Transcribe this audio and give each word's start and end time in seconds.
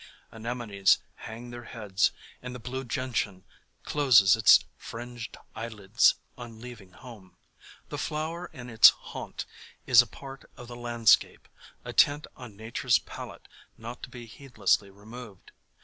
Anemones 0.31 0.97
hang 1.13 1.51
their 1.51 1.65
heads 1.65 2.11
and 2.41 2.55
the 2.55 2.59
Blue 2.59 2.83
Gentian 2.83 3.43
closes 3.83 4.35
its 4.35 4.65
"fringed 4.75 5.37
eye 5.53 5.67
lids" 5.67 6.15
on 6.39 6.59
leaving 6.59 6.91
home. 6.93 7.37
The 7.89 7.99
flower 7.99 8.47
in 8.51 8.67
its 8.67 8.89
haunt 8.89 9.45
is 9.85 10.01
a 10.01 10.07
part 10.07 10.49
of 10.57 10.67
the 10.67 10.75
landscape, 10.75 11.47
a 11.85 11.93
tint 11.93 12.25
on 12.35 12.57
nature's 12.57 12.97
palette 12.97 13.47
not 13.77 14.01
to 14.01 14.09
be 14.09 14.25
heedlessly 14.25 14.89
removed. 14.89 15.51